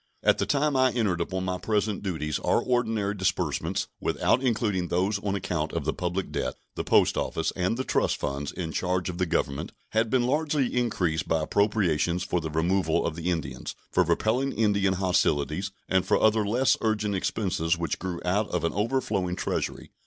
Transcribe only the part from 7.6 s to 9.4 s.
the trust funds in charge of the